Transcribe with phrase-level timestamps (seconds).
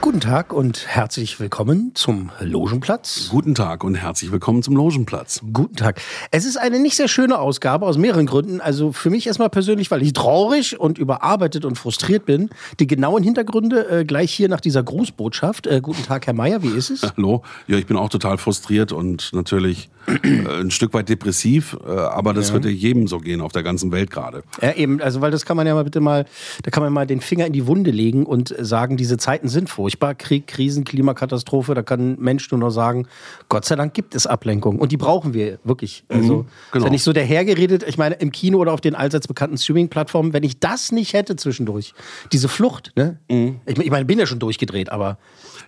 [0.00, 3.28] Guten Tag und herzlich willkommen zum Logenplatz.
[3.30, 5.40] Guten Tag und herzlich willkommen zum Logenplatz.
[5.52, 6.00] Guten Tag.
[6.30, 8.60] Es ist eine nicht sehr schöne Ausgabe aus mehreren Gründen.
[8.60, 12.48] Also für mich erstmal persönlich, weil ich traurig und überarbeitet und frustriert bin.
[12.78, 15.66] Die genauen Hintergründe äh, gleich hier nach dieser Grußbotschaft.
[15.66, 17.02] Äh, guten Tag, Herr Meier, wie ist es?
[17.16, 17.42] Hallo.
[17.66, 22.32] Ja, ich bin auch total frustriert und natürlich äh, ein Stück weit depressiv, äh, aber
[22.32, 24.42] das wird ja jedem so gehen auf der ganzen Welt gerade.
[24.62, 26.24] Ja, eben, also weil das kann man ja mal bitte mal,
[26.62, 29.68] da kann man mal den Finger in die Wunde legen und sagen, diese Zeiten sind
[29.88, 30.14] furchtbar.
[30.14, 33.06] Krieg, Krisen, Klimakatastrophe, da kann ein Mensch nur noch sagen,
[33.48, 34.78] Gott sei Dank gibt es Ablenkung.
[34.78, 36.04] Und die brauchen wir wirklich.
[36.08, 36.84] Also genau.
[36.84, 40.32] ist ja nicht so dahergeredet, ich meine, im Kino oder auf den allseits bekannten Streaming-Plattformen,
[40.32, 41.94] wenn ich das nicht hätte zwischendurch,
[42.32, 43.18] diese Flucht, ne?
[43.28, 45.18] Ich, ich meine, bin ja schon durchgedreht, aber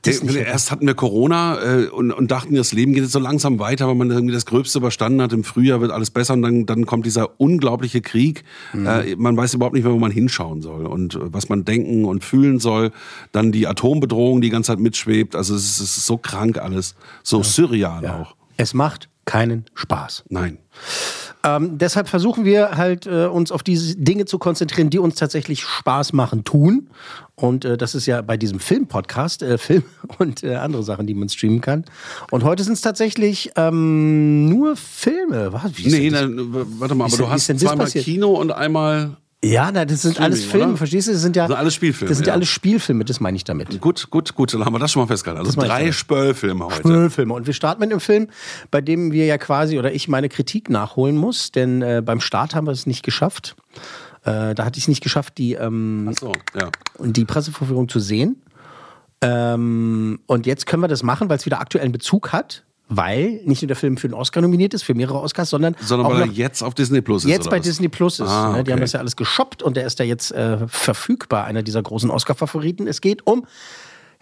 [0.02, 0.48] das nicht hätte.
[0.48, 3.88] Erst hatten wir Corona äh, und, und dachten, das Leben geht jetzt so langsam weiter,
[3.88, 5.32] weil man irgendwie das Gröbste überstanden hat.
[5.32, 8.44] Im Frühjahr wird alles besser und dann, dann kommt dieser unglaubliche Krieg.
[8.74, 12.04] Äh, man weiß überhaupt nicht mehr, wo man hinschauen soll und äh, was man denken
[12.04, 12.92] und fühlen soll.
[13.32, 15.36] Dann die Atombedrohung, die die ganze Zeit mitschwebt.
[15.36, 18.34] Also es ist, es ist so krank alles, so surreal auch.
[18.56, 20.24] Es macht keinen Spaß.
[20.28, 20.58] Nein.
[21.42, 25.62] Ähm, deshalb versuchen wir halt, äh, uns auf diese Dinge zu konzentrieren, die uns tatsächlich
[25.62, 26.90] Spaß machen, tun.
[27.34, 29.84] Und äh, das ist ja bei diesem Film-Podcast, äh, Film
[30.18, 31.84] und äh, andere Sachen, die man streamen kann.
[32.30, 35.52] Und heute sind es tatsächlich ähm, nur Filme.
[35.52, 35.76] Was?
[35.76, 38.04] Wie Nee, na, warte mal, aber du hast zweimal passiert?
[38.04, 40.76] Kino und einmal ja, na, das sind Streaming, alles Filme, oder?
[40.76, 41.12] verstehst du?
[41.12, 42.34] Das sind ja Das sind alles Spielfilme, Das sind ja ja.
[42.34, 43.80] alles Spielfilme, das meine ich damit.
[43.80, 45.46] Gut, gut, gut, dann haben wir das schon mal festgehalten.
[45.46, 45.92] Also drei.
[45.92, 46.76] Spöllfilme heute.
[46.76, 47.32] Spöllfilme.
[47.32, 48.28] Und wir starten mit einem Film,
[48.70, 52.54] bei dem wir ja quasi, oder ich meine Kritik nachholen muss, denn äh, beim Start
[52.54, 53.56] haben wir es nicht geschafft.
[54.24, 56.68] Äh, da hatte ich es nicht geschafft, die, ähm, so, ja.
[56.98, 58.42] die Pressevorführung zu sehen.
[59.22, 63.62] Ähm, und jetzt können wir das machen, weil es wieder aktuellen Bezug hat, weil nicht
[63.62, 66.22] nur der Film für den Oscar nominiert ist, für mehrere Oscars, sondern, Sondern auch weil
[66.22, 67.30] er jetzt auf Disney Plus ist.
[67.30, 67.64] jetzt bei was?
[67.64, 68.28] Disney Plus ist.
[68.28, 68.64] Ah, ne?
[68.64, 68.80] Die haben okay.
[68.80, 72.88] das ja alles geshoppt und der ist da jetzt äh, verfügbar, einer dieser großen Oscar-Favoriten.
[72.88, 73.46] Es geht um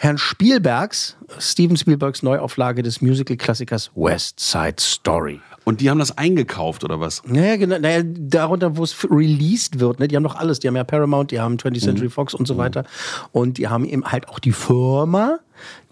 [0.00, 5.40] Herrn Spielbergs, Steven Spielbergs Neuauflage des Musical-Klassikers West Side Story.
[5.64, 7.20] Und die haben das eingekauft oder was?
[7.26, 10.06] Naja, genau, naja, darunter, wo es released wird, ne?
[10.06, 10.60] die haben doch alles.
[10.60, 12.10] Die haben ja Paramount, die haben 20th Century Mhm.
[12.12, 12.84] Fox und so weiter.
[13.32, 15.40] Und die haben eben halt auch die Firma,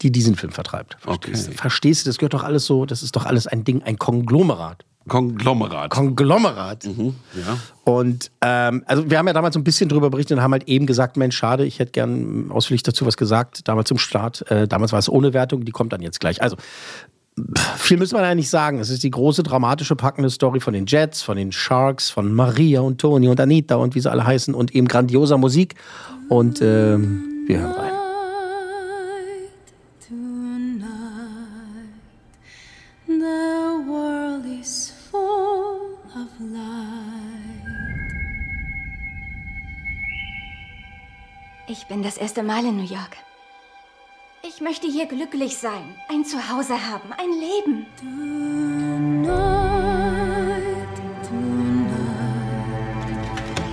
[0.03, 0.97] die diesen Film vertreibt.
[1.01, 1.57] Verstehst, Okay.
[1.59, 2.09] Verstehst du?
[2.11, 4.85] Das gehört doch alles so, das ist doch alles ein Ding, ein Konglomerat.
[5.09, 5.91] Konglomerat.
[5.91, 6.85] Konglomerat.
[6.85, 7.59] ja.
[7.85, 10.69] Und ähm, also wir haben ja damals so ein bisschen drüber berichtet und haben halt
[10.69, 14.51] eben gesagt, Mensch, schade, ich hätte gern ausführlich dazu was gesagt, damals zum Start.
[14.51, 16.43] Äh, damals war es ohne Wertung, die kommt dann jetzt gleich.
[16.43, 16.57] Also
[17.77, 18.81] viel müssen wir da nicht sagen.
[18.81, 22.81] Es ist die große, dramatische, packende Story von den Jets, von den Sharks, von Maria
[22.81, 25.75] und Toni und Anita und wie sie alle heißen und eben grandioser Musik.
[26.29, 27.96] Und ähm, wir hören rein.
[41.79, 43.19] Ich bin das erste Mal in New York.
[44.43, 47.87] Ich möchte hier glücklich sein, ein Zuhause haben, ein Leben.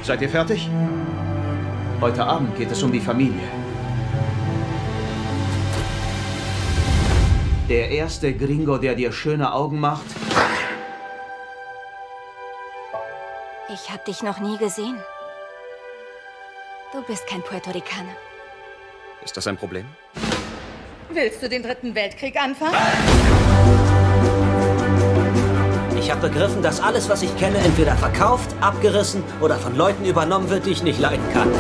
[0.04, 0.70] Seid ihr fertig?
[2.02, 3.48] Heute Abend geht es um die Familie.
[7.70, 10.08] Der erste Gringo, der dir schöne Augen macht,
[13.74, 14.98] Ich habe dich noch nie gesehen.
[16.94, 18.16] Du bist kein Puerto Ricaner.
[19.26, 19.88] ist das ein Problem?
[21.10, 22.76] Willst du den dritten Weltkrieg anfangen?
[26.00, 30.52] Ich habe begriffen, dass alles, was ich kenne, entweder verkauft, abgerissen oder von Leuten übernommen
[30.52, 31.52] wird, die ich nicht leiden kann.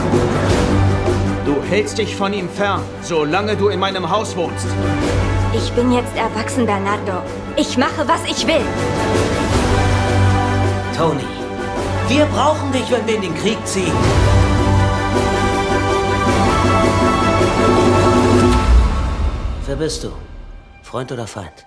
[1.48, 4.68] Du hältst dich von ihm fern, solange du in meinem Haus wohnst.
[5.56, 7.24] Ich bin jetzt erwachsen, Bernardo.
[7.56, 8.62] Ich mache, was ich will.
[10.96, 11.25] Tony,
[12.07, 14.32] wir brauchen dich, wenn wir in den Krieg ziehen.
[19.74, 20.10] Wer bist du?
[20.84, 21.66] Freund oder Feind?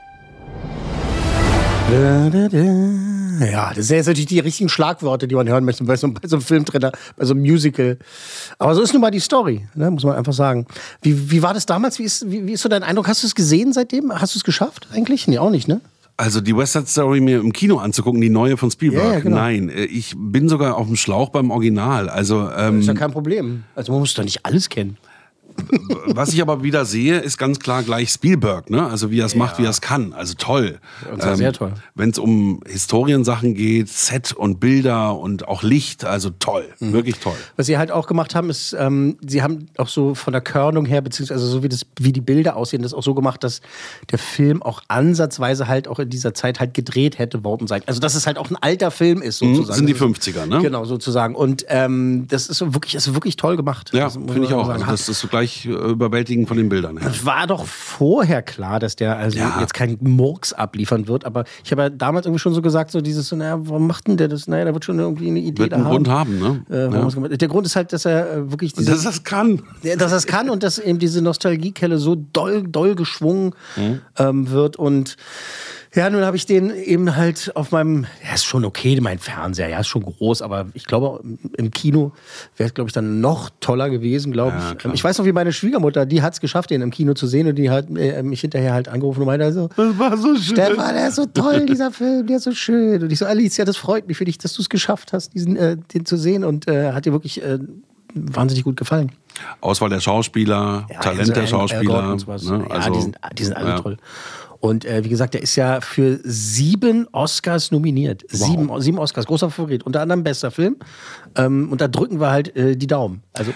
[1.90, 3.44] Da, da, da.
[3.44, 6.20] Ja, das sind jetzt natürlich die richtigen Schlagworte, die man hören möchte bei so, bei
[6.28, 7.98] so einem Filmtrainer, bei so einem Musical.
[8.60, 10.66] Aber so ist nun mal die Story, ne, muss man einfach sagen.
[11.02, 11.98] Wie, wie war das damals?
[11.98, 13.08] Wie ist, wie, wie ist so dein Eindruck?
[13.08, 14.12] Hast du es gesehen seitdem?
[14.12, 15.26] Hast du es geschafft eigentlich?
[15.26, 15.80] Nee, auch nicht, ne?
[16.16, 19.04] Also die West Side Story mir im Kino anzugucken, die neue von Spielberg.
[19.04, 19.36] Ja, ja, genau.
[19.36, 22.08] Nein, äh, ich bin sogar auf dem Schlauch beim Original.
[22.08, 23.64] Also ähm, ist ja kein Problem.
[23.74, 24.96] Also man muss doch nicht alles kennen.
[26.06, 28.86] Was ich aber wieder sehe, ist ganz klar gleich Spielberg, ne?
[28.86, 30.12] Also wie er es macht, wie er es kann.
[30.12, 30.78] Also toll.
[31.10, 31.72] Und zwar sehr toll.
[31.94, 36.92] Wenn es um Historiensachen geht, Set und Bilder und auch Licht, also toll, Mhm.
[36.92, 37.34] wirklich toll.
[37.56, 40.86] Was sie halt auch gemacht haben, ist, ähm, sie haben auch so von der Körnung
[40.86, 43.60] her, beziehungsweise so wie, das, wie die Bilder aussehen, das auch so gemacht, dass
[44.10, 47.82] der Film auch ansatzweise halt auch in dieser Zeit halt gedreht hätte worden sein.
[47.86, 49.76] Also dass es halt auch ein alter Film ist, Mhm, sozusagen.
[49.78, 50.60] sind die Das ist- 50er, ne?
[50.62, 51.34] Genau, sozusagen.
[51.34, 53.90] Und ähm, das ist wirklich, ist wirklich toll gemacht.
[53.94, 54.68] Ja, finde ich auch.
[54.68, 57.08] Also das ist so gleich äh, überwältigend von den Bildern her.
[57.10, 59.58] Es war doch vorher klar, dass der also Ja.
[59.60, 63.00] jetzt keinen Murks abliefern wird, aber ich habe ja damals irgendwie schon so gesagt, so
[63.00, 64.46] dieses, so, naja, warum macht denn der das?
[64.48, 65.92] Naja, der wird schon irgendwie eine Idee Wird da einen haben.
[65.94, 66.64] Grund haben, ne?
[66.70, 67.28] Äh, Ja.
[67.36, 69.62] Der Grund ist halt, dass er äh, wirklich diese, Dass er es kann.
[69.98, 74.00] Dass er es kann und dass eben diese Nostalgiekelle so doll, doll geschwungen Mhm.
[74.18, 74.76] ähm, wird.
[74.76, 75.16] Und
[75.96, 79.68] ja, nun habe ich den eben halt auf meinem, ja, ist schon okay, mein Fernseher,
[79.68, 81.24] ja, ist schon groß, aber ich glaube,
[81.56, 82.12] im Kino
[82.56, 84.78] wäre es, glaube ich, dann noch toller gewesen, glaube Ja, ich.
[84.78, 84.94] klar.
[84.94, 87.48] Ich weiß noch, wie meine Schwiegermutter, die hat es geschafft, den im Kino zu sehen
[87.48, 90.56] und die hat äh, mich hinterher halt angerufen und meinte so, Das war so schön.
[90.56, 93.02] Stefan, der ist so toll, dieser Film, der ist so schön.
[93.02, 95.56] Und ich so, Alicia, das freut mich für dich, dass du es geschafft hast, diesen,
[95.56, 97.58] äh, den zu sehen und äh, hat dir wirklich äh,
[98.14, 99.12] wahnsinnig gut gefallen.
[99.60, 102.16] Auswahl der Schauspieler, Talent also der Schauspieler.
[102.16, 102.66] Ne?
[102.70, 103.78] Ja, die sind, die sind alle ja.
[103.80, 103.96] toll.
[104.66, 108.22] Und äh, wie gesagt, der ist ja für sieben Oscars nominiert.
[108.28, 109.82] Sieben, sieben Oscars, großer Favorit.
[109.84, 110.76] Unter anderem bester Film.
[111.36, 113.22] Ähm, und da drücken wir halt äh, die Daumen.
[113.32, 113.52] Also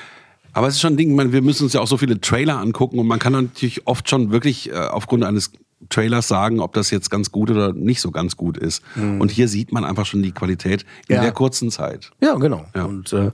[0.52, 2.58] Aber es ist schon ein Ding, meine, wir müssen uns ja auch so viele Trailer
[2.58, 5.52] angucken und man kann natürlich oft schon wirklich äh, aufgrund eines
[5.88, 8.82] Trailers sagen, ob das jetzt ganz gut oder nicht so ganz gut ist.
[8.96, 11.22] Und hier sieht man einfach schon die Qualität in Ja.
[11.22, 12.10] der kurzen Zeit.
[12.20, 12.66] Ja, genau.
[12.74, 12.84] Ja.
[12.84, 13.30] Und äh,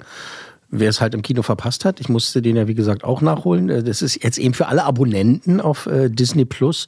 [0.70, 3.68] wer es halt im Kino verpasst hat, ich musste den ja wie gesagt auch nachholen.
[3.68, 6.86] Äh, Das ist jetzt eben für alle Abonnenten auf äh, Disney Plus.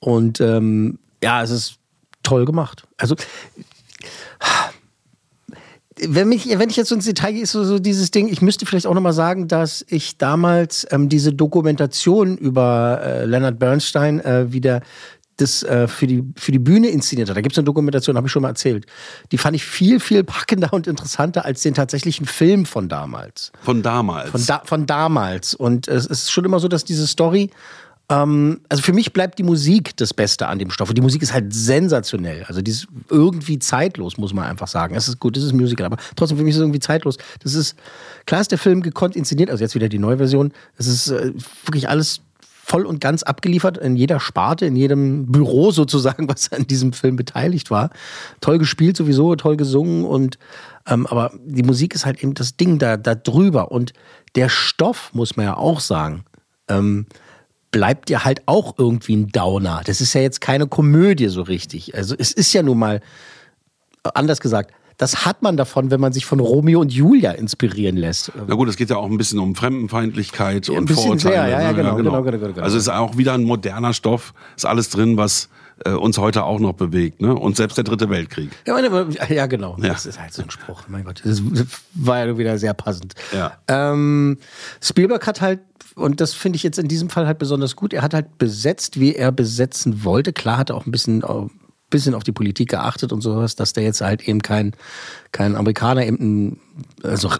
[0.00, 1.76] Und ähm, ja, es ist
[2.22, 2.84] toll gemacht.
[2.96, 3.16] Also
[6.06, 8.42] wenn, mich, wenn ich jetzt so ins Detail gehe, ist so, so dieses Ding, ich
[8.42, 14.20] müsste vielleicht auch nochmal sagen, dass ich damals ähm, diese Dokumentation über äh, Leonard Bernstein
[14.20, 14.82] äh, wieder
[15.38, 17.36] das äh, für, die, für die Bühne inszeniert hat.
[17.36, 18.86] Da gibt es eine Dokumentation, habe ich schon mal erzählt.
[19.30, 23.52] Die fand ich viel, viel packender und interessanter als den tatsächlichen Film von damals.
[23.62, 24.30] Von damals.
[24.30, 25.54] Von, da, von damals.
[25.54, 27.50] Und es ist schon immer so, dass diese Story,
[28.10, 30.88] ähm, also für mich bleibt die Musik das Beste an dem Stoff.
[30.88, 32.44] Und die Musik ist halt sensationell.
[32.44, 34.94] Also die ist irgendwie zeitlos, muss man einfach sagen.
[34.94, 37.18] Es ist gut, es ist Musical, aber trotzdem für mich ist es irgendwie zeitlos.
[37.42, 37.76] Das ist,
[38.26, 40.52] klar ist der Film gekonnt inszeniert, also jetzt wieder die neue Version.
[40.76, 41.32] Es ist äh,
[41.64, 42.22] wirklich alles
[42.68, 47.16] voll und ganz abgeliefert in jeder Sparte, in jedem Büro sozusagen, was an diesem Film
[47.16, 47.90] beteiligt war.
[48.40, 50.38] Toll gespielt sowieso, toll gesungen und
[50.86, 53.92] ähm, aber die Musik ist halt eben das Ding da, da drüber und
[54.34, 56.24] der Stoff, muss man ja auch sagen,
[56.68, 57.06] ähm,
[57.70, 59.82] bleibt ja halt auch irgendwie ein Downer.
[59.84, 61.94] Das ist ja jetzt keine Komödie so richtig.
[61.94, 63.00] Also es ist ja nun mal,
[64.04, 67.96] äh, anders gesagt, das hat man davon, wenn man sich von Romeo und Julia inspirieren
[67.96, 68.32] lässt.
[68.48, 71.18] Na gut, es geht ja auch ein bisschen um Fremdenfeindlichkeit ein und Vorurteile.
[71.18, 71.74] sehr, ja, ja, ne?
[71.76, 72.62] genau, genau, genau, genau.
[72.62, 75.48] Also ist auch wieder ein moderner Stoff, ist alles drin, was
[75.84, 77.20] äh, uns heute auch noch bewegt.
[77.20, 77.34] Ne?
[77.34, 78.50] Und selbst der Dritte Weltkrieg.
[78.66, 79.76] Ja, meine, ja genau.
[79.80, 79.88] Ja.
[79.88, 80.82] Das ist halt so ein Spruch.
[80.88, 81.42] Mein Gott, das
[81.94, 83.14] war ja wieder sehr passend.
[83.32, 83.52] Ja.
[83.68, 84.38] Ähm,
[84.80, 85.60] Spielberg hat halt,
[85.94, 89.00] und das finde ich jetzt in diesem Fall halt besonders gut, er hat halt besetzt,
[89.00, 90.32] wie er besetzen wollte.
[90.32, 91.46] Klar hat er auch ein bisschen, äh,
[91.90, 94.72] bisschen auf die Politik geachtet und sowas, dass der jetzt halt eben kein,
[95.32, 96.60] kein Amerikaner eben ein,
[97.02, 97.30] also,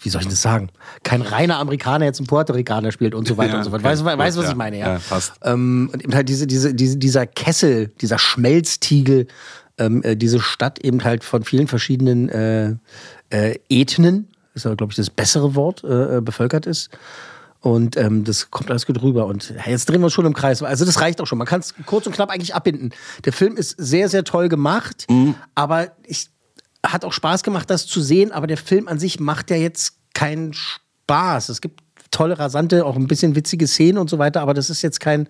[0.00, 0.70] wie soll ich das sagen?
[1.02, 3.82] Kein reiner Amerikaner jetzt ein Puerto Ricaner spielt und so weiter Ja, und so fort.
[3.82, 4.78] Weißt du, weißt, du, was Ja, ich meine?
[4.78, 5.32] Ja, ja, passt.
[5.42, 9.26] Ähm, und eben halt diese, diese, diese, dieser Kessel, dieser Schmelztiegel,
[9.78, 12.74] ähm, äh, diese Stadt eben halt von vielen verschiedenen äh,
[13.30, 16.90] äh, Ethnen, ist aber, glaube ich, das bessere Wort, äh, äh, bevölkert ist.
[17.60, 19.26] Und ähm, das kommt alles gut rüber.
[19.26, 20.62] Und ja, jetzt drehen wir uns schon im Kreis.
[20.62, 21.38] Also das reicht auch schon.
[21.38, 22.90] Man kann es kurz und knapp eigentlich abbinden.
[23.24, 25.06] Der Film ist sehr, sehr toll gemacht,
[25.54, 26.30] aber ich
[26.86, 28.30] hat auch Spaß gemacht, das zu sehen.
[28.30, 31.48] Aber der Film an sich macht ja jetzt keinen Spaß.
[31.48, 34.82] Es gibt tolle, rasante, auch ein bisschen witzige Szenen und so weiter, aber das ist
[34.82, 35.28] jetzt kein,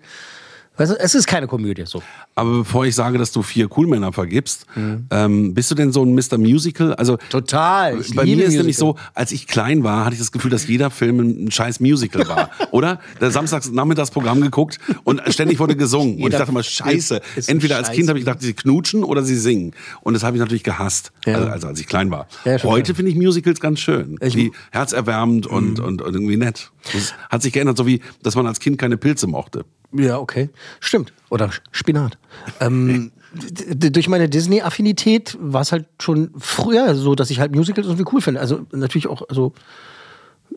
[0.79, 1.83] weißt du, es ist keine Komödie.
[1.85, 2.01] So.
[2.35, 4.65] Aber bevor ich sage, dass du vier Coolmänner vergibst,
[5.11, 6.37] ähm, bist du denn so ein Mr.
[6.37, 6.93] Musical?
[6.95, 7.99] Also Total.
[7.99, 10.67] Ich bei mir ist nämlich so, als ich klein war, hatte ich das Gefühl, dass
[10.67, 12.99] jeder Film ein scheiß Musical war, oder?
[13.21, 17.21] Der samstags Nachmittagsprogramm geguckt und ständig wurde gesungen und ich dachte mal, Scheiße.
[17.47, 17.91] Entweder als.
[17.91, 21.11] Kind habe ich gedacht, sie knutschen oder sie singen und das habe ich natürlich gehasst,
[21.25, 21.35] Ja.
[21.35, 22.27] also, also als ich klein war.
[22.45, 25.83] Ja, Heute finde ich Musicals ganz schön, Ich- die herzerwärmend und, Mhm.
[25.85, 26.71] und, und irgendwie nett.
[26.93, 29.65] Das hat sich geändert, so wie, dass man als Kind keine Pilze mochte.
[29.91, 30.49] Ja, okay.
[30.79, 31.13] Stimmt.
[31.29, 32.17] Oder Spinat.
[32.59, 38.09] ähm, durch meine Disney-Affinität war es halt schon früher so, dass ich halt Musicals irgendwie
[38.11, 38.39] cool finde.
[38.39, 39.53] Also natürlich auch, also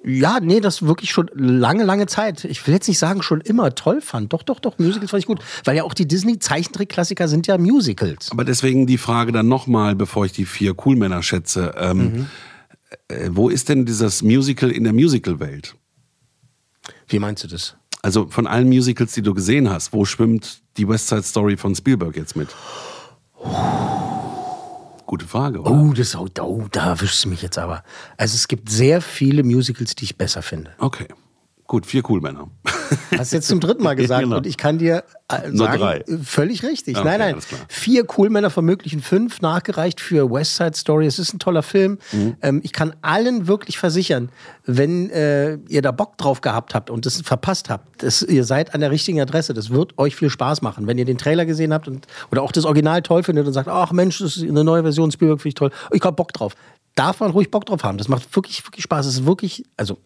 [0.04, 2.44] ja, nee, das wirklich schon lange, lange Zeit.
[2.44, 4.32] Ich will jetzt nicht sagen, schon immer toll fand.
[4.32, 5.40] Doch, doch, doch, Musicals fand ich gut.
[5.64, 8.30] Weil ja auch die Disney-Zeichentrick-Klassiker sind ja Musicals.
[8.32, 11.74] Aber deswegen die Frage dann nochmal, bevor ich die vier Coolmänner schätze.
[11.76, 12.26] Ähm,
[13.08, 15.76] äh, wo ist denn dieses Musical in der Musical-Welt?
[17.06, 17.76] Wie meinst du das?
[18.02, 21.74] Also von allen Musicals, die du gesehen hast, wo schwimmt die West Side Story von
[21.74, 22.48] Spielberg jetzt mit?
[25.06, 25.70] Gute Frage, oder?
[25.70, 27.84] Oh, das, oh, oh, da erwischst du mich jetzt aber.
[28.16, 30.72] Also es gibt sehr viele Musicals, die ich besser finde.
[30.78, 31.06] Okay.
[31.66, 32.48] Gut, vier Coolmänner.
[33.16, 34.36] Hast du jetzt zum dritten Mal gesagt Genau.
[34.36, 35.96] und ich kann dir äh, Nur sagen, drei.
[36.00, 36.98] äh, völlig richtig.
[36.98, 37.36] Okay, nein, nein.
[37.68, 41.06] Vier Coolmänner von möglichen fünf nachgereicht für West Side Story.
[41.06, 41.98] Es ist ein toller Film.
[42.12, 42.36] Mhm.
[42.42, 44.28] Ähm, ich kann allen wirklich versichern,
[44.66, 48.74] wenn äh, ihr da Bock drauf gehabt habt und das verpasst habt, dass ihr seid
[48.74, 49.54] an der richtigen Adresse.
[49.54, 50.86] Das wird euch viel Spaß machen.
[50.86, 53.68] Wenn ihr den Trailer gesehen habt und, oder auch das Original toll findet und sagt,
[53.68, 55.70] ach Mensch, das ist eine neue Version Spielberg, finde ich toll.
[55.92, 56.54] Ich hab Bock drauf.
[56.96, 57.96] Darf man ruhig Bock drauf haben.
[57.96, 59.06] Das macht wirklich, wirklich Spaß.
[59.06, 59.96] Es ist wirklich, also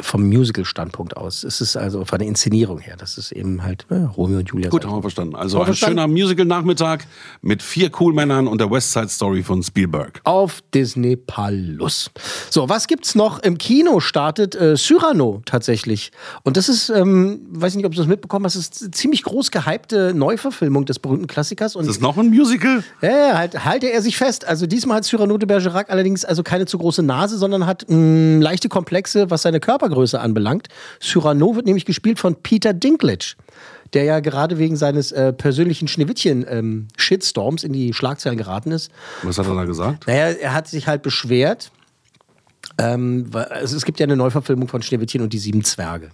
[0.00, 1.44] vom Musical-Standpunkt aus.
[1.44, 2.96] Es ist also von der Inszenierung her.
[2.98, 4.68] Das ist eben halt äh, Romeo und Julia.
[4.70, 5.34] Gut, haben wir verstanden.
[5.36, 5.98] Also ein verstanden?
[6.00, 7.06] schöner Musical-Nachmittag
[7.42, 10.20] mit vier Coolmännern und der West Side Story von Spielberg.
[10.24, 12.10] auf Disney Plus.
[12.50, 13.38] So, was gibt's noch?
[13.42, 16.12] Im Kino startet äh, Cyrano tatsächlich.
[16.44, 19.22] Und das ist, ähm, weiß nicht, ob du das mitbekommen hast, das ist eine ziemlich
[19.22, 21.76] groß gehypte Neuverfilmung des berühmten Klassikers.
[21.76, 22.82] Und Ist das noch ein Musical?
[23.02, 24.46] ja, ja, halt, halte er sich fest.
[24.46, 28.42] Also diesmal hat Cyrano de Bergerac allerdings also keine zu große Nase, sondern hat mh,
[28.42, 30.68] leichte Komplexe, was seine Körpergröße anbelangt.
[31.00, 33.34] Cyrano wird nämlich gespielt von Peter Dinklage,
[33.92, 38.90] der ja gerade wegen seines äh, persönlichen Schneewittchen-Shitstorms in die Schlagzeilen geraten ist.
[39.22, 40.06] Was hat er da gesagt?
[40.06, 41.70] Naja, er hat sich halt beschwert.
[42.78, 46.10] Ähm, also es gibt ja eine Neuverfilmung von Schneewittchen und die sieben Zwerge.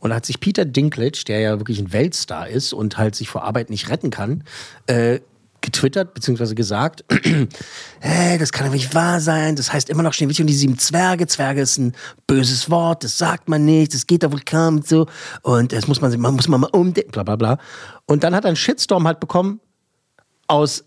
[0.00, 3.28] Und da hat sich Peter Dinklage, der ja wirklich ein Weltstar ist und halt sich
[3.28, 4.42] vor Arbeit nicht retten kann,
[4.86, 5.20] äh,
[5.66, 6.54] getwittert bzw.
[6.54, 7.04] gesagt,
[8.00, 10.78] hey, das kann doch nicht wahr sein, das heißt immer noch Schneewittchen und die sieben
[10.78, 11.92] Zwerge, Zwerge ist ein
[12.26, 15.06] böses Wort, das sagt man nicht, das geht doch wohl kaum und so
[15.42, 17.58] und das muss man, man muss man mal umdenken, bla bla bla.
[18.06, 19.60] Und dann hat er einen Shitstorm halt bekommen
[20.46, 20.84] aus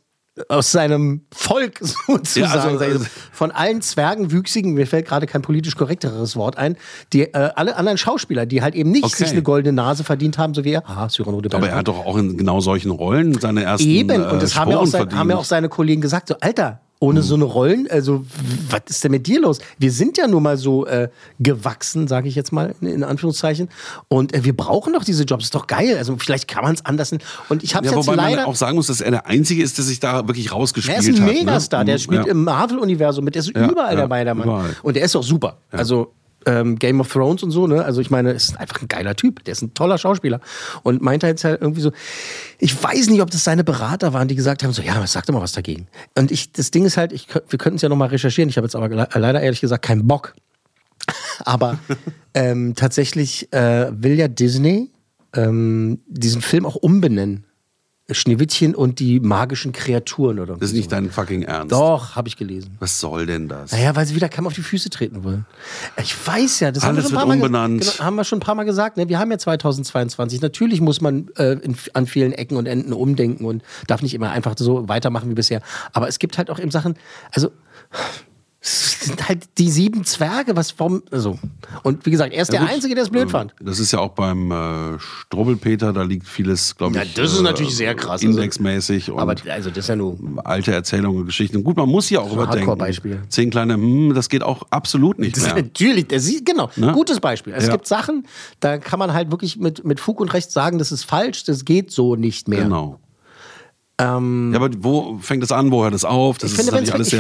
[0.48, 3.00] aus seinem Volk sozusagen, Ja, also, äh,
[3.32, 6.78] von allen Zwergenwüchsigen, mir fällt gerade kein politisch korrekteres Wort ein,
[7.14, 9.16] die äh, alle anderen Schauspieler, die halt eben nicht Okay.
[9.24, 10.88] sich eine goldene Nase verdient haben, so wie er.
[10.90, 11.72] Aha, Cyrano de Aber Bergerac.
[11.72, 14.72] er hat doch auch in genau solchen Rollen seine ersten Eben, äh, und das haben
[14.72, 17.88] ja, auch sein, haben ja auch seine Kollegen gesagt, so, Alter, ohne so eine Rollen,
[17.90, 18.26] also
[18.70, 19.60] was ist denn mit dir los?
[19.78, 23.70] Wir sind ja nun mal so äh, gewachsen, sage ich jetzt mal in, Anführungszeichen.
[24.10, 25.98] Und äh, wir brauchen doch diese Jobs, ist doch geil.
[25.98, 27.14] Also vielleicht kann man es anders.
[27.48, 28.42] Und ich habe ja, jetzt wobei leider...
[28.42, 31.00] man auch sagen muss, dass er der Einzige ist, der sich da wirklich er rausgespielt
[31.00, 31.34] ist ein hat.
[31.34, 31.92] Megastar, ne?
[31.92, 32.32] der spielt ja.
[32.32, 34.48] im Marvel-Universum mit, der ist Ja, überall dabei, der Mann.
[34.48, 34.76] überall.
[34.84, 35.58] Und der ist auch super.
[35.72, 36.14] Also
[36.46, 37.84] ähm, Game of Thrones und so, ne?
[37.84, 39.44] Also ich meine, ist einfach ein geiler Typ.
[39.44, 40.40] Der ist ein toller Schauspieler.
[40.84, 41.92] Und meinte jetzt halt irgendwie so,
[42.60, 45.34] ich weiß nicht, ob das seine Berater waren, die gesagt haben, so, ja, sag doch
[45.34, 45.88] mal was dagegen.
[46.18, 48.50] Und ich, das Ding ist halt, ich, wir könnten es ja nochmal recherchieren.
[48.50, 50.36] Ich habe jetzt aber le- leider ehrlich gesagt keinen Bock.
[51.46, 51.80] Aber
[52.34, 54.92] ähm, tatsächlich äh, will ja Disney
[55.34, 57.46] ähm, diesen Film auch umbenennen.
[58.12, 61.72] Schneewittchen und die magischen Kreaturen oder Das ist nicht dein fucking Ernst.
[61.72, 62.76] Doch, habe ich gelesen.
[62.80, 63.72] Was soll denn das?
[63.72, 65.46] Naja, weil sie wieder keinem auf die Füße treten wollen.
[66.02, 67.82] Ich weiß ja, das haben wir, Alles schon ein paar wird Mal, umbenannt.
[67.82, 68.98] Genau, haben wir schon ein paar Mal gesagt.
[68.98, 69.10] Ne?
[69.10, 70.42] Wir haben ja 2022.
[70.42, 74.32] Natürlich muss man äh, in, an vielen Ecken und Enden umdenken und darf nicht immer
[74.32, 75.62] einfach so weitermachen wie bisher.
[75.94, 76.96] Aber es gibt halt auch eben Sachen,
[77.32, 77.52] also
[78.62, 81.40] es sind halt die sieben Zwerge, was vom, also.
[81.84, 82.76] Und wie gesagt, er ist Ja, der gut.
[82.76, 83.56] Einzige, der es blöd Ähm, fand.
[83.62, 87.14] Das ist ja auch beim äh, Strubbelpeter, da liegt vieles, glaube Ja, ich.
[87.14, 90.74] das ist natürlich sehr krass, also- Indexmäßig und Aber also das ist ja nur alte
[90.74, 91.64] Erzählungen und Geschichten.
[91.64, 92.60] Gut, man muss ja auch überdenken.
[92.68, 93.22] Hardcore-Beispiel.
[93.30, 95.64] Zehn kleine, hm, das geht auch absolut nicht Das ist mehr.
[95.64, 96.92] natürlich, der sieht, genau, Ne?
[96.92, 97.54] gutes Beispiel.
[97.54, 97.72] Es Ja.
[97.74, 98.28] gibt Sachen,
[98.60, 101.64] da kann man halt wirklich mit, mit Fug und Recht sagen, das ist falsch, das
[101.64, 102.64] geht so nicht mehr.
[102.64, 103.00] Genau.
[104.00, 106.38] Ja, aber wo fängt das an, wo hört es auf?
[106.38, 107.14] Das Ich finde, ist wenn es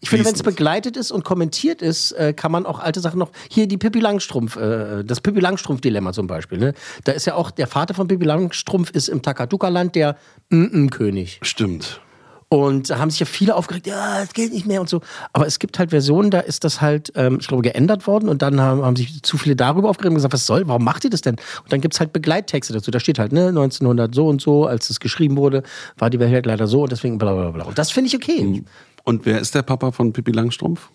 [0.00, 3.30] ich finde, begleitet ist und kommentiert ist, äh, kann man auch alte Sachen noch.
[3.50, 6.58] Hier die Pippi Langstrumpf, äh, das Pippi Langstrumpf-Dilemma zum Beispiel.
[6.58, 6.74] Ne?
[7.04, 10.16] Da ist ja auch der Vater von Pippi Langstrumpf ist im Takatuka-Land der
[10.50, 11.40] Mm-Mm-König.
[11.42, 12.00] Stimmt.
[12.48, 15.00] Und da haben sich ja viele aufgeregt, ja, es geht nicht mehr und so.
[15.32, 18.40] Aber es gibt halt Versionen, da ist das halt, ähm, ich glaube, geändert worden und
[18.40, 21.10] dann haben, haben sich zu viele darüber aufgeregt und gesagt, was soll, warum macht ihr
[21.10, 21.34] das denn?
[21.34, 22.92] Und dann gibt's halt Begleittexte dazu.
[22.92, 25.64] Da steht halt, ne, 1900 so und so, als es geschrieben wurde,
[25.98, 27.64] war die Welt leider so und deswegen bla bla bla.
[27.64, 28.62] Und das finde ich okay.
[29.02, 30.88] Und wer ist der Papa von Pippi Langstrumpf?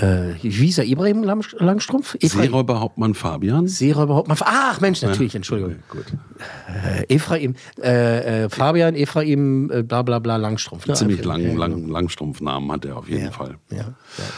[0.00, 0.84] Äh, wie hieß er?
[0.86, 2.14] Ibrahim Langstrumpf?
[2.20, 3.66] Ephraim- Seeräuberhauptmann Fabian.
[3.66, 4.38] Seeräuber Hauptmann.
[4.42, 5.76] Ach Mensch, natürlich, Entschuldigung.
[5.88, 6.04] Gut.
[7.08, 10.86] Äh, Ephraim, äh, äh, Fabian, Ephraim, äh, bla bla bla, Langstrumpf.
[10.86, 10.94] Ne?
[10.94, 13.30] Ziemlich lang, ja, lang, Langstrumpfnamen hat er auf jeden Ja.
[13.32, 13.56] Fall.
[13.70, 13.84] Ja, ja,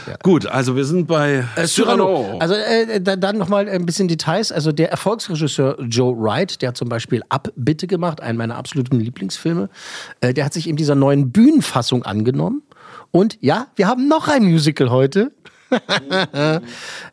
[0.08, 0.16] ja.
[0.22, 2.38] Gut, also wir sind bei Äh, Cyrano.
[2.38, 4.52] Also äh, da, dann nochmal ein bisschen Details.
[4.52, 8.98] Also der Erfolgsregisseur Joe Wright, der hat zum Beispiel Ab Bitte gemacht, einen meiner absoluten
[8.98, 9.68] Lieblingsfilme.
[10.22, 12.62] Äh, der hat sich eben dieser neuen Bühnenfassung angenommen.
[13.12, 15.32] Und ja, wir haben noch ein Musical heute.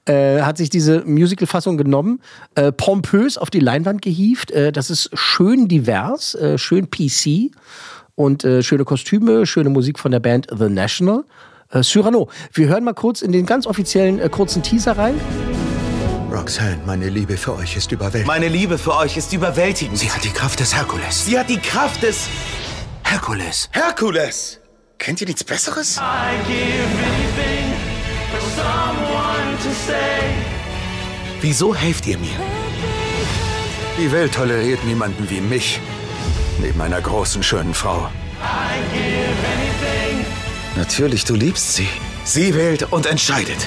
[0.06, 2.22] äh, hat sich diese Musical-Fassung genommen,
[2.56, 4.52] äh, pompös auf die Leinwand gehievt.
[4.52, 7.52] Äh, das ist schön divers, äh, schön PC
[8.16, 11.24] und äh, schöne Kostüme, schöne Musik von der Band The National.
[11.72, 12.30] Äh, Cyrano.
[12.54, 15.20] Wir hören mal kurz in den ganz offiziellen äh, kurzen Teaser rein.
[16.32, 18.28] Roxanne, meine Liebe für euch ist überwältigend.
[18.28, 19.98] Meine Liebe für euch ist überwältigend.
[19.98, 21.26] Sie hat die Kraft des Herkules.
[21.26, 22.28] Sie hat die Kraft des
[23.04, 23.70] Herkules.
[23.72, 24.60] Herkules.
[24.98, 26.00] Kennt ihr nichts Besseres?
[31.42, 32.38] Wieso helft ihr mir?
[33.98, 35.80] Die Welt toleriert niemanden wie mich.
[36.60, 38.10] Neben einer großen, schönen Frau.
[40.76, 41.88] Natürlich, du liebst sie.
[42.24, 43.58] Sie wählt und entscheidet.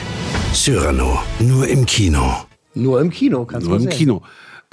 [0.52, 2.44] Cyrano, nur im Kino.
[2.74, 3.98] Nur im Kino, kannst Nur du im sehen.
[3.98, 4.22] Kino.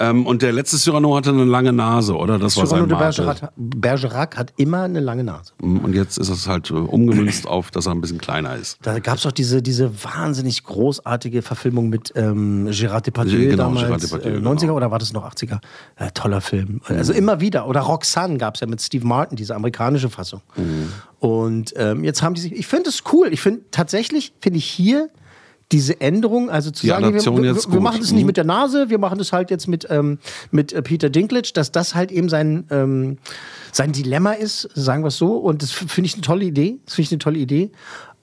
[0.00, 2.38] Ähm, und der letzte Cyrano hatte eine lange Nase, oder?
[2.38, 2.98] Das war Cyrano sein de.
[2.98, 5.52] Bergerac, Bergerac hat immer eine lange Nase.
[5.60, 8.78] Mhm, Und jetzt ist es halt äh, umgemünzt auf, dass er ein bisschen kleiner ist.
[8.82, 13.86] Da gab es doch diese, diese wahnsinnig großartige Verfilmung mit ähm, Gérard Depardieu Genau, damals,
[13.88, 14.52] Gérard Depardieu, äh, genau.
[14.52, 15.58] 90er oder war das noch 80er?
[15.98, 16.80] Ja, toller Film.
[16.86, 17.66] Also immer wieder.
[17.66, 20.42] Oder Roxanne gab es ja mit Steve Martin, diese amerikanische Fassung.
[20.56, 20.92] Mhm.
[21.18, 23.32] Und ähm, jetzt haben die sich, ich finde es cool.
[23.32, 25.08] Ich finde tatsächlich, finde ich hier
[25.70, 28.26] diese Änderung, also zu Die sagen, wir, wir, wir machen es nicht Mhm.
[28.28, 30.18] mit der Nase, wir machen es halt jetzt mit, ähm,
[30.50, 33.18] mit äh, Peter Dinklage, dass das halt eben sein, ähm,
[33.70, 35.36] sein Dilemma ist, sagen wir es so.
[35.36, 36.78] Und das finde ich eine tolle Idee.
[36.86, 37.70] Das finde ich eine tolle Idee.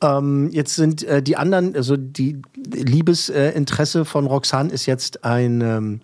[0.01, 5.61] Ähm, jetzt sind äh, die anderen, also die Liebesinteresse äh, von Roxanne ist jetzt ein
[5.61, 6.01] ähm,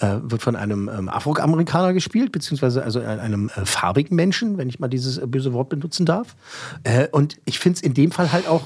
[0.00, 4.68] äh, wird von einem ähm, Afroamerikaner gespielt, beziehungsweise also ein- einem äh, farbigen Menschen, wenn
[4.68, 6.34] ich mal dieses äh, böse Wort benutzen darf.
[6.82, 8.62] Äh, und ich finde es in dem Fall halt auch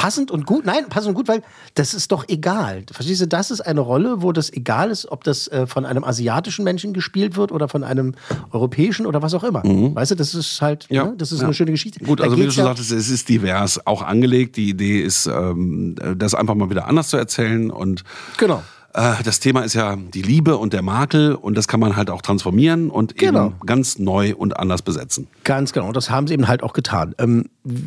[0.00, 0.64] passend und gut.
[0.66, 1.42] Nein, passend und gut, weil
[1.74, 2.84] das ist doch egal.
[2.90, 6.04] Verstehst du, das ist eine Rolle, wo das egal ist, ob das äh, von einem
[6.04, 8.14] asiatischen Menschen gespielt wird oder von einem
[8.52, 9.62] europäischen oder was auch immer.
[9.64, 11.14] Weißt du, das ist halt, ne?
[11.18, 11.42] das ist Mhm.
[11.42, 11.44] ja.
[11.46, 12.04] eine schöne Geschichte.
[12.04, 14.56] Gut, Da also wie du schon ja- sagtest, es ist divers auch angelegt.
[14.56, 17.70] Die Idee ist, ähm, das einfach mal wieder anders zu erzählen.
[17.70, 18.04] Und
[18.38, 18.62] Genau.
[18.94, 21.34] äh, das Thema ist ja die Liebe und der Makel.
[21.34, 23.46] Und das kann man halt auch transformieren und Genau.
[23.48, 25.26] eben ganz neu und anders besetzen.
[25.44, 27.14] Ganz genau, das haben sie eben halt auch getan.
[27.18, 27.46] Ähm,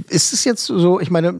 [0.09, 1.39] ist es jetzt so, ich meine,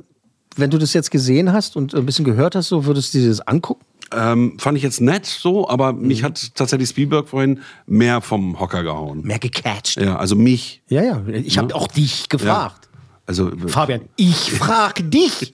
[0.58, 3.30] wenn du das jetzt gesehen hast und ein bisschen gehört hast, so würdest du dir
[3.30, 3.84] das angucken?
[4.16, 6.08] Ähm, fand ich jetzt nett so, aber Mhm.
[6.08, 9.22] mich hat tatsächlich Spielberg vorhin mehr vom Hocker gehauen.
[9.24, 10.00] Mehr gecatcht.
[10.00, 10.84] Ja, also mich.
[10.88, 11.76] Ja, ja, ich habe Ja.
[11.76, 12.90] auch dich gefragt.
[13.26, 15.54] Also Fabian, ich frag dich.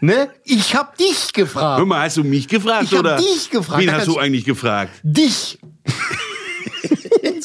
[0.00, 0.28] ne?
[0.44, 1.78] Ich hab dich gefragt.
[1.80, 3.16] Hör mal, hast du mich gefragt Ich hab oder?
[3.16, 3.80] dich gefragt.
[3.82, 4.92] Wen hast du eigentlich gefragt?
[5.02, 5.58] Dich.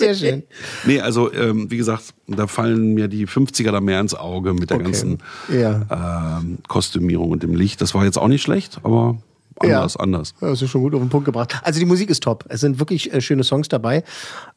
[0.04, 0.44] Sehr schön.
[0.86, 4.70] Nee, also ähm, wie gesagt, da fallen mir die 50er da mehr ins Auge mit
[4.70, 4.86] der Okay.
[4.86, 5.18] ganzen
[5.50, 6.40] Ja.
[6.42, 7.82] ähm, Kostümierung und dem Licht.
[7.82, 9.18] Das war jetzt auch nicht schlecht, aber
[9.64, 10.34] anders, anders.
[10.42, 11.60] Ja, das ist schon gut auf den Punkt gebracht.
[11.64, 12.46] Also die Musik ist top.
[12.50, 14.04] Es sind wirklich äh, schöne Songs dabei.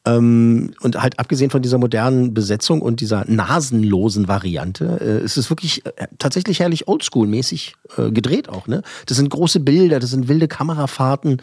[0.05, 5.49] Ähm, und halt abgesehen von dieser modernen Besetzung und dieser nasenlosen Variante, äh, ist es
[5.49, 8.67] wirklich äh, tatsächlich herrlich Oldschool-mäßig äh, gedreht auch.
[8.67, 8.83] Ne?
[9.05, 11.41] Das sind große Bilder, das sind wilde Kamerafahrten.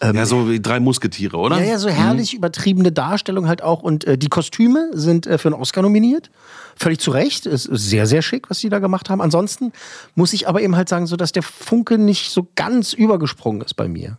[0.00, 1.58] Ähm, Ja, so wie drei Musketiere, oder?
[1.58, 3.82] Ja, ja, so herrlich übertriebene Darstellung halt auch.
[3.82, 6.30] Und äh, die Kostüme sind äh, für einen Oscar nominiert.
[6.78, 7.46] Völlig zu Recht.
[7.46, 9.20] Ist sehr, sehr schick, was die da gemacht haben.
[9.22, 9.72] Ansonsten
[10.14, 13.74] muss ich aber eben halt sagen, so dass der Funke nicht so ganz übergesprungen ist
[13.74, 14.18] bei mir.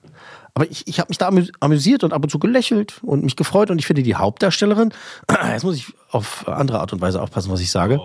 [0.55, 3.35] Aber ich, ich habe mich da amü- amüsiert und ab und zu gelächelt und mich
[3.35, 3.69] gefreut.
[3.69, 4.91] Und ich finde die Hauptdarstellerin,
[5.51, 7.99] jetzt muss ich auf andere Art und Weise aufpassen, was ich sage.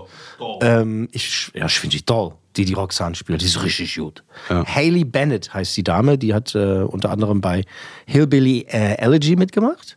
[0.60, 3.40] Ähm, ich, ja, ich finde die toll, die die Roxanne spielt.
[3.40, 4.22] Die ist richtig gut.
[4.50, 6.18] Hayley Bennett heißt die Dame.
[6.18, 7.64] Die hat äh, unter anderem bei
[8.04, 9.96] Hillbilly äh, Elegy mitgemacht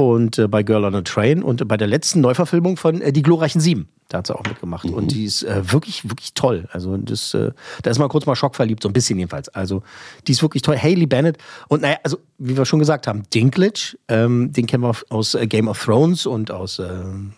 [0.00, 3.22] und äh, bei Girl on a Train und bei der letzten Neuverfilmung von äh, Die
[3.22, 3.88] glorreichen Sieben.
[4.08, 4.84] Da hat sie auch mitgemacht.
[4.84, 6.68] Und die ist äh, wirklich, wirklich toll.
[6.72, 7.50] Also das, äh,
[7.82, 9.48] da ist man kurz mal schockverliebt, so ein bisschen jedenfalls.
[9.48, 9.82] Also
[10.26, 10.78] die ist wirklich toll.
[10.78, 11.36] Hayley Bennett.
[11.66, 15.48] Und naja, also wie wir schon gesagt haben, Dinklage, ähm, den kennen wir aus äh,
[15.48, 17.32] Game of Thrones und aus ähm,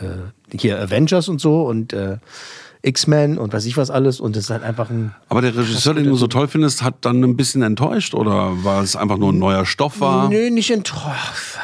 [0.00, 2.18] äh, hier Avengers und so und äh,
[2.82, 4.20] X-Men und weiß ich was alles.
[4.20, 6.96] Und das ist halt einfach ein Aber der Regisseur, den du so toll findest, hat
[7.02, 10.28] dann ein bisschen enttäuscht oder war es einfach nur ein neuer Stoff war?
[10.28, 11.58] Nö, nicht enttäuscht.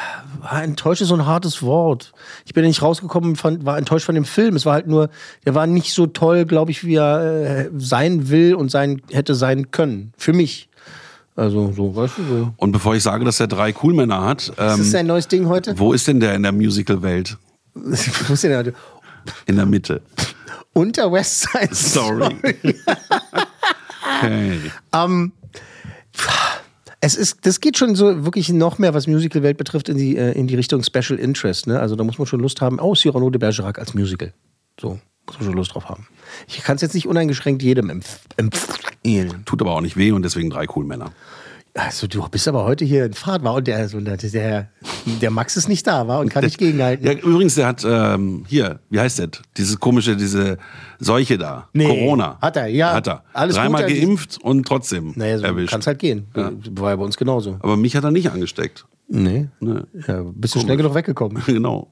[0.51, 2.13] Enttäuscht ist so ein hartes Wort.
[2.45, 4.55] Ich bin nicht rausgekommen, von, war enttäuscht von dem Film.
[4.55, 5.09] Es war halt nur,
[5.45, 9.35] der war nicht so toll, glaube ich, wie er äh, sein will und sein hätte
[9.35, 10.13] sein können.
[10.17, 10.69] Für mich.
[11.35, 12.53] Also so, weißt du so.
[12.57, 15.47] Und bevor ich sage, dass er drei Coolmänner hat, Das ähm, ist sein neues Ding
[15.47, 15.77] heute.
[15.77, 17.37] wo ist denn der in der Musical-Welt?
[17.75, 18.73] Wo ist der denn heute?
[19.45, 20.01] In der Mitte.
[20.77, 22.35] Unter West Side Story.
[24.19, 24.71] Okay.
[24.93, 25.33] Ähm,
[27.01, 30.31] es ist, das geht schon so wirklich noch mehr, was Musical-Welt betrifft, in die, äh,
[30.31, 31.67] in die Richtung Special Interest.
[31.67, 31.79] Ne?
[31.79, 34.33] Also da muss man schon Lust haben, oh, Cyrano de Bergerac als Musical.
[34.79, 36.07] So, muss man schon Lust drauf haben.
[36.47, 39.43] Ich kann es jetzt nicht uneingeschränkt jedem empf empfehlen.
[39.45, 41.11] Tut aber auch nicht weh und deswegen drei cool Männer.
[41.77, 44.69] Also du bist aber heute hier in Fahrt, war und der, der,
[45.21, 47.05] der, Max ist nicht da, war und kann nicht gegenhalten.
[47.05, 49.29] Ja, übrigens, der hat ähm, hier, wie heißt das?
[49.55, 50.57] Diese komische, diese
[50.99, 51.69] Seuche da.
[51.73, 52.39] Nee, Corona.
[52.41, 52.93] hat er, ja.
[52.93, 53.23] Hat er.
[53.31, 55.69] Alles Dreimal geimpft und trotzdem Naja, so erwischt.
[55.69, 56.25] kann es halt gehen.
[56.35, 56.51] Ja.
[56.71, 57.57] War ja bei uns genauso.
[57.59, 58.85] Aber mich hat er nicht angesteckt.
[59.09, 59.47] Nee.
[59.61, 59.79] Nee.
[60.05, 61.41] Ja, bist du schnell genug weggekommen.
[61.45, 61.89] Genau.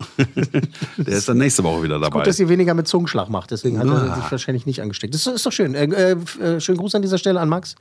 [0.98, 2.20] der ist dann nächste Woche wieder dabei.
[2.20, 4.16] Gut, dass ihr weniger mit Zungenschlag macht, deswegen hat er Ah.
[4.16, 5.14] sich wahrscheinlich nicht angesteckt.
[5.14, 5.76] Das ist, ist doch schön.
[5.76, 6.12] Äh, äh,
[6.44, 7.76] äh, schönen Gruß an dieser Stelle an Max.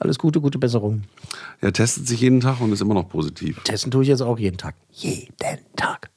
[0.00, 1.02] Alles Gute, gute Besserung.
[1.60, 3.62] Er testet sich jeden Tag und ist immer noch positiv.
[3.62, 4.74] Testen tue ich jetzt auch jeden Tag.
[4.90, 5.32] Jeden
[5.76, 6.10] Tag.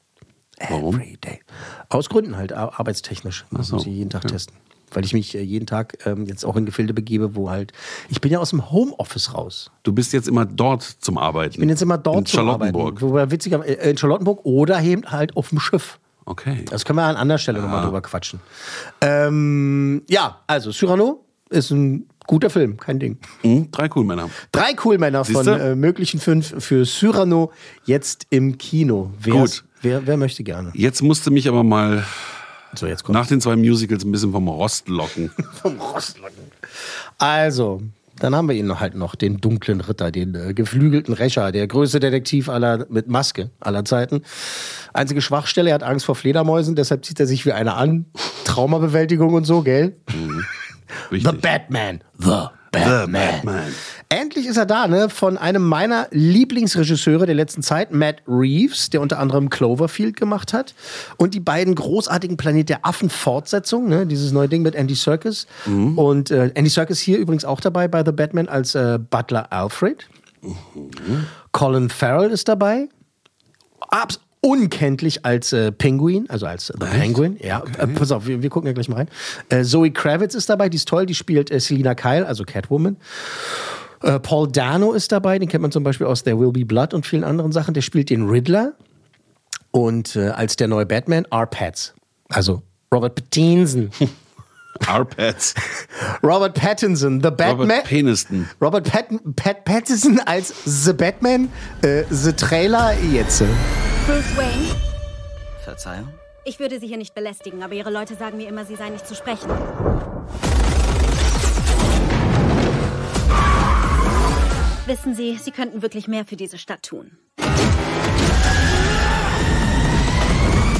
[0.68, 0.96] Warum?
[0.96, 1.40] Every day.
[1.88, 3.44] Aus Gründen halt, ar- arbeitstechnisch.
[3.52, 4.30] Das so, ich jeden Tag ja.
[4.30, 4.56] testen.
[4.92, 7.72] Weil ich mich äh, jeden Tag ähm, jetzt auch in Gefilde begebe, wo halt.
[8.08, 9.70] Ich bin ja aus dem Homeoffice raus.
[9.82, 11.52] Du bist jetzt immer dort zum Arbeiten.
[11.54, 12.96] Ich bin jetzt immer dort In zum Charlottenburg.
[12.96, 13.00] Arbeiten.
[13.02, 15.98] Wobei witziger, äh, in Charlottenburg oder eben halt auf dem Schiff.
[16.24, 16.64] Okay.
[16.68, 18.40] Das können wir an anderer Stelle nochmal drüber quatschen.
[19.00, 23.18] Ähm, ja, also Cyrano ist ein guter Film, kein Ding.
[23.44, 24.28] Mhm, drei cool Männer.
[24.50, 25.60] Drei Coolmänner von Siehste?
[25.60, 27.52] äh, möglichen fünf für Cyrano
[27.84, 29.12] jetzt im Kino.
[29.20, 29.64] Wer, Gut.
[29.82, 30.70] Wer, wer möchte gerne?
[30.74, 32.02] Jetzt musste mich aber mal
[32.74, 35.30] So, jetzt kommt nach den zwei Musicals ein bisschen vom Rost locken.
[35.62, 36.36] vom Rostlocken.
[37.18, 37.82] Also,
[38.18, 42.00] dann haben wir ihn halt noch, den dunklen Ritter, den äh, geflügelten Rächer, der größte
[42.00, 44.22] Detektiv aller mit Maske aller Zeiten.
[44.92, 48.06] Einzige Schwachstelle, er hat Angst vor Fledermäusen, deshalb zieht er sich wie einer an.
[48.44, 49.96] Traumabewältigung und so, gell?
[51.10, 51.40] The Richtig.
[51.40, 52.00] Batman.
[52.18, 53.12] The Batman.
[53.12, 53.74] Batman.
[54.08, 55.08] Endlich ist er da, ne?
[55.08, 60.74] Von einem meiner Lieblingsregisseure der letzten Zeit, Matt Reeves, der unter anderem Cloverfield gemacht hat.
[61.16, 64.06] Und die beiden großartigen Planet der Affen-Fortsetzungen, ne?
[64.06, 65.46] Dieses neue Ding mit Andy Serkis.
[65.96, 70.06] Und äh, Andy Serkis hier übrigens auch dabei bei The Batman als äh, Butler Alfred.
[71.52, 72.88] Colin Farrell ist dabei.
[73.88, 77.36] Abs unkenntlich als äh, Penguin, also als The Penguin.
[77.42, 79.08] Ja, äh, pass auf, wir, wir gucken ja gleich mal rein.
[79.48, 82.96] Äh, Zoe Kravitz ist dabei, die ist toll, die spielt äh, Selina Kyle, also Catwoman.
[84.02, 86.94] Äh, Paul Dano ist dabei, den kennt man zum Beispiel aus There Will Be Blood
[86.94, 87.74] und vielen anderen Sachen.
[87.74, 88.74] Der spielt den Riddler.
[89.70, 91.46] Und äh, als der neue Batman, R.
[91.46, 91.94] Pats.
[92.28, 93.90] Also Robert Pattinson.
[94.86, 95.54] R-Pads.
[96.22, 97.70] Robert Pattinson, The Batman.
[97.70, 98.48] Robert Peniston.
[98.60, 101.50] Robert Pat Pat Pattinson als The Batman.
[101.82, 103.40] Äh, The Trailer jetzt.
[104.06, 104.74] Bruce Wayne,
[105.64, 106.08] Verzeihung?
[106.44, 109.06] ich würde Sie hier nicht belästigen, aber Ihre Leute sagen mir immer, Sie seien nicht
[109.06, 109.50] zu sprechen.
[114.86, 117.18] Wissen Sie, Sie könnten wirklich mehr für diese Stadt tun.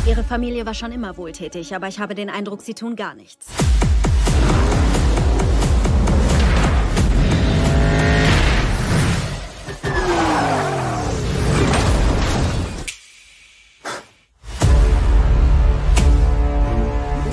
[0.07, 3.49] Ihre Familie war schon immer wohltätig, aber ich habe den Eindruck, Sie tun gar nichts.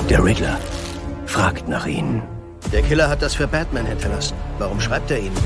[0.09, 0.59] Der Riddler
[1.27, 2.23] fragt nach Ihnen.
[2.71, 4.35] Der Killer hat das für Batman hinterlassen.
[4.57, 5.37] Warum schreibt er Ihnen?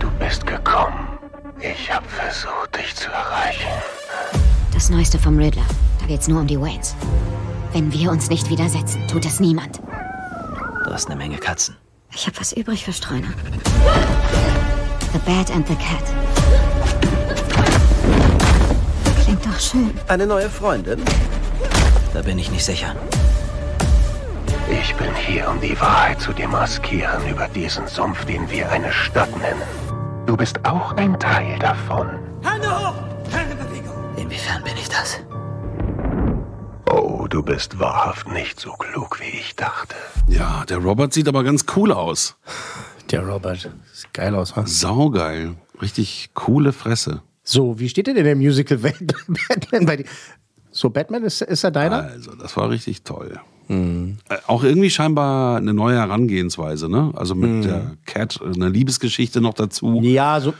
[0.00, 1.18] Du bist gekommen.
[1.60, 3.81] Ich habe versucht, dich zu erreichen.
[4.82, 5.62] Das Neueste vom Riddler.
[6.00, 6.96] Da geht's nur um die Waynes.
[7.72, 9.78] Wenn wir uns nicht widersetzen, tut es niemand.
[9.78, 11.76] Du hast eine Menge Katzen.
[12.12, 13.28] Ich habe was übrig für Streuner.
[15.12, 16.02] The Bat and the Cat.
[19.22, 19.92] Klingt doch schön.
[20.08, 21.00] Eine neue Freundin?
[22.12, 22.96] Da bin ich nicht sicher.
[24.68, 29.30] Ich bin hier, um die Wahrheit zu demaskieren über diesen Sumpf, den wir eine Stadt
[29.38, 29.62] nennen.
[30.26, 32.18] Du bist auch ein Teil davon.
[32.42, 33.11] Hände hoch!
[34.32, 35.20] Inwiefern bin ich das?
[36.90, 39.94] Oh, du bist wahrhaft nicht so klug, wie ich dachte.
[40.26, 42.34] Ja, der Robert sieht aber ganz cool aus.
[43.10, 43.70] Der Robert.
[43.92, 44.80] Sieht geil aus, was?
[44.80, 45.56] Saugeil.
[45.82, 47.20] Richtig coole Fresse.
[47.44, 49.14] So, wie steht denn in der Musical-Welt
[49.48, 50.06] Batman bei dir?
[50.70, 52.04] So, Batman, ist, ist er deiner?
[52.04, 53.38] Also, das war richtig toll.
[53.68, 54.14] Äh,
[54.46, 57.12] Auch irgendwie scheinbar eine neue Herangehensweise, ne?
[57.14, 57.62] Also mit Mhm.
[57.62, 60.00] der Cat, eine Liebesgeschichte noch dazu.
[60.02, 60.52] Ja, so,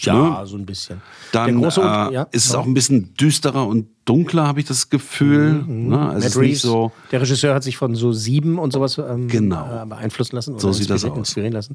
[0.00, 0.46] ja, Ne?
[0.46, 1.00] so ein bisschen.
[1.32, 2.58] Dann große äh, ja, ist es ja.
[2.58, 5.62] auch ein bisschen düsterer und dunkler, habe ich das Gefühl.
[5.66, 5.98] Ne?
[5.98, 6.92] Also es ist nicht Reeves, so.
[7.10, 9.82] der Regisseur hat sich von so sieben und sowas ähm, Genau.
[9.82, 10.58] äh, beeinflussen lassen.
[10.58, 11.16] So oder sieht das aus.
[11.16, 11.74] Inspirieren lassen.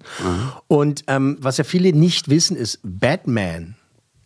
[0.67, 3.75] Und ähm, was ja viele nicht wissen, ist, Batman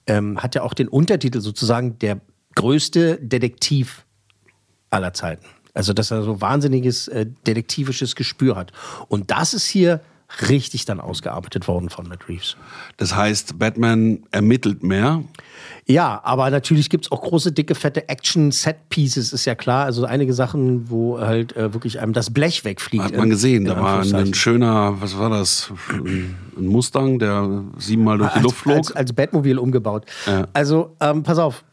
[0.07, 2.19] ähm, hat ja auch den Untertitel sozusagen der
[2.55, 4.03] größte Detektiv
[4.89, 5.45] aller Zeiten.
[5.73, 8.71] Also, dass er so wahnsinniges äh, detektivisches Gespür hat.
[9.07, 10.01] Und das ist hier
[10.49, 12.55] richtig dann ausgearbeitet worden von Matt Reeves.
[12.97, 15.23] Das heißt, Batman ermittelt mehr.
[15.85, 19.85] Ja, aber natürlich gibt es auch große, dicke, fette Action-Set-Pieces, ist ja klar.
[19.85, 23.03] Also einige Sachen, wo halt äh, wirklich einem das Blech wegfliegt.
[23.03, 23.65] Hat man in- gesehen.
[23.65, 25.71] in Da war ein, schöner, was war das?
[25.89, 28.77] Ein ein Mustang, der siebenmal durch die als, Luft flog.
[28.77, 30.05] Als, als Batmobil umgebaut.
[30.25, 30.47] Ja.
[30.53, 31.63] Also, ähm, pass auf.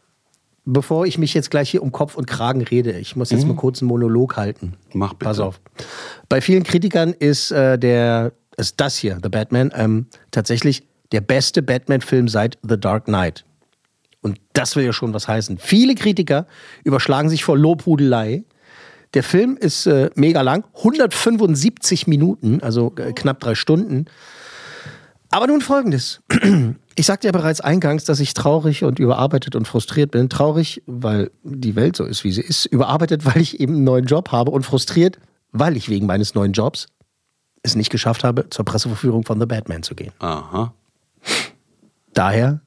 [0.71, 3.55] Bevor ich mich jetzt gleich hier um Kopf und Kragen rede, ich muss jetzt mal
[3.55, 4.73] kurz einen Monolog halten.
[4.93, 4.99] Mhm.
[4.99, 5.25] Mach bitte.
[5.25, 5.59] Pass auf.
[6.27, 11.63] Bei vielen Kritikern ist äh, der, ist das hier, The Batman, ähm, tatsächlich der beste
[11.63, 13.45] Batman-Film seit The Dark Knight.
[14.21, 15.57] Und das will ja schon was heißen.
[15.57, 16.45] Viele Kritiker
[16.83, 18.43] überschlagen sich vor Lobhudelei.
[19.15, 24.05] Der Film ist äh, mega lang, 175 Minuten, also äh, knapp drei Stunden.
[25.31, 26.21] Aber nun folgendes.
[26.95, 30.27] Ich sagte ja bereits eingangs, dass ich traurig und überarbeitet und frustriert bin.
[30.27, 32.65] Traurig, weil die Welt so ist, wie sie ist.
[32.65, 34.51] Überarbeitet, weil ich eben einen neuen Job habe.
[34.51, 35.17] Und frustriert,
[35.53, 36.87] weil ich wegen meines neuen Jobs
[37.63, 40.11] es nicht geschafft habe, zur Presseverführung von The Batman zu gehen.
[40.19, 40.73] Aha.
[42.13, 42.59] Daher,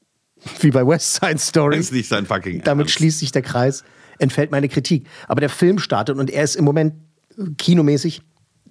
[0.60, 2.94] wie bei West Side Story, Ist nicht sein fucking damit Ernst.
[2.94, 3.84] schließt sich der Kreis,
[4.18, 5.06] entfällt meine Kritik.
[5.28, 6.94] Aber der Film startet und er ist im Moment
[7.58, 8.22] kinomäßig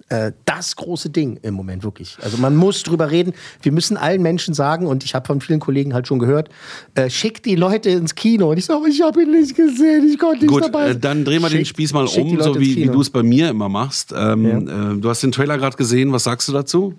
[0.08, 2.16] äh, das große Ding im Moment wirklich.
[2.22, 3.32] Also man muss drüber reden.
[3.62, 6.48] Wir müssen allen Menschen sagen, und ich habe von vielen Kollegen halt schon gehört,
[6.94, 8.50] äh, schickt die Leute ins Kino.
[8.50, 11.00] Und ich sage, ich habe ihn nicht gesehen, ich konnte nicht Gut, dabei äh, sein.
[11.00, 13.68] dann drehen wir den Spieß mal um, so wie, wie du es bei mir immer
[13.68, 14.14] machst.
[14.16, 16.94] Ähm, äh, du hast den Trailer gerade gesehen, was sagst du dazu?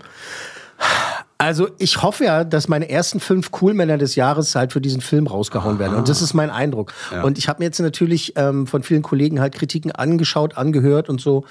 [1.39, 5.27] Also ich hoffe ja, dass meine ersten fünf Coolmänner des Jahres halt für diesen Film
[5.27, 5.95] rausgehauen werden.
[5.95, 6.93] Und das ist mein Eindruck.
[7.11, 7.23] Ja.
[7.23, 11.21] Und ich habe mir jetzt natürlich ähm, von vielen Kollegen halt Kritiken angeschaut, angehört und
[11.21, 11.45] so.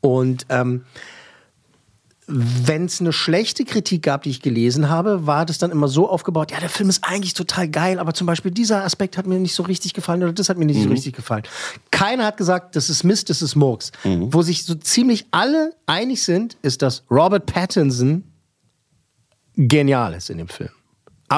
[0.00, 0.84] Und ähm,
[2.28, 6.08] wenn es eine schlechte Kritik gab, die ich gelesen habe, war das dann immer so
[6.08, 9.40] aufgebaut, ja, der Film ist eigentlich total geil, aber zum Beispiel dieser Aspekt hat mir
[9.40, 10.92] nicht so richtig gefallen oder das hat mir nicht so Mhm.
[10.92, 11.42] richtig gefallen.
[11.90, 13.90] Keiner hat gesagt, das ist Mist, das ist Murks.
[14.04, 14.32] Mhm.
[14.32, 18.22] Wo sich so ziemlich alle einig sind, ist, dass Robert Pattinson
[19.56, 20.70] genial ist in dem Film.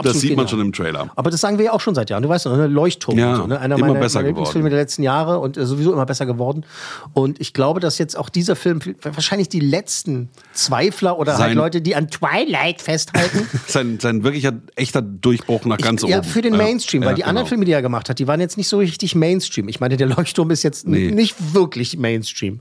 [0.02, 0.48] Das sieht man genial.
[0.48, 1.10] schon im Trailer.
[1.16, 2.22] Aber das sagen wir ja auch schon seit Jahren.
[2.22, 2.66] Du weißt ne?
[2.66, 3.18] Leuchtturm.
[3.18, 3.58] Ja, so, ne?
[3.60, 4.28] Einer immer meiner, besser meiner.
[4.28, 6.64] Lieblingsfilme der letzten Jahre und äh, sowieso immer besser geworden.
[7.12, 11.56] Und ich glaube, dass jetzt auch dieser Film wahrscheinlich die letzten Zweifler oder halt Sein-
[11.56, 13.48] Leute, die an Twilight festhalten.
[13.66, 16.26] Sein, sein wirklicher, echter Durchbruch nach ganz ja, oben.
[16.28, 16.62] für den Ja.
[16.62, 17.48] Mainstream, weil Ja, die anderen genau.
[17.48, 19.68] Filme, die er gemacht hat, die waren jetzt nicht so richtig Mainstream.
[19.68, 21.10] Ich meine, der Leuchtturm ist jetzt Nee.
[21.10, 22.60] nicht wirklich Mainstream.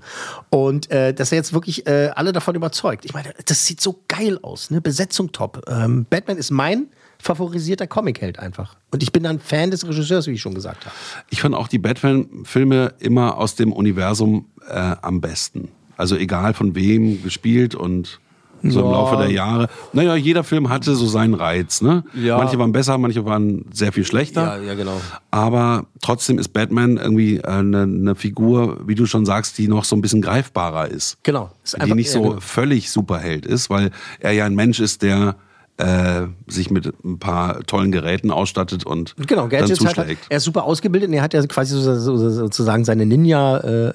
[0.50, 3.06] Und äh, dass er jetzt wirklich äh, alle davon überzeugt.
[3.06, 4.82] Ich meine, das sieht so geil aus, ne?
[4.82, 5.62] Besetzung top.
[5.69, 6.88] Ähm, Batman ist mein
[7.23, 8.75] favorisierter Comicheld einfach.
[8.91, 10.95] Und ich bin dann Fan des Regisseurs, wie ich schon gesagt habe.
[11.29, 15.69] Ich fand auch die Batman-Filme immer aus dem Universum äh, am besten.
[15.97, 18.19] Also egal von wem gespielt und
[18.65, 18.91] so im Ja.
[18.91, 19.67] Laufe der Jahre.
[19.91, 21.81] Naja, jeder Film hatte so seinen Reiz.
[21.81, 22.03] Ne?
[22.13, 22.38] Ja.
[22.38, 24.62] Manche waren besser, manche waren sehr viel schlechter.
[24.62, 24.99] ja, genau.
[25.31, 29.83] Aber trotzdem ist Batman irgendwie äh, eine, eine Figur, wie du schon sagst, die noch
[29.83, 31.17] so ein bisschen greifbarer ist.
[31.23, 31.51] Genau.
[31.63, 32.39] Ist Die einfach- nicht ja, so genau.
[32.39, 35.36] völlig Superheld ist, weil er ja ein Mensch ist, der
[35.77, 40.25] äh, sich mit ein paar tollen Geräten ausstattet und Genau, dann Gadgets halt, zuschlägt.
[40.29, 43.57] er ist super ausgebildet und er hat ja quasi so, so, so, sozusagen seine Ninja
[43.57, 43.93] äh, äh,